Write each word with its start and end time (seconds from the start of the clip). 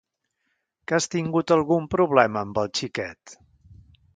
Que 0.87 0.95
has 0.99 1.07
tingut 1.15 1.53
algun 1.57 1.85
problema 1.97 2.43
amb 2.47 2.61
el 2.63 2.73
xiquet? 2.81 3.37